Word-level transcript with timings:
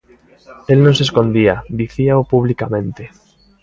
El 0.71 0.77
non 0.83 0.95
se 0.97 1.05
escondía, 1.07 1.53
dicíao 1.79 2.21
publicamente. 2.33 3.03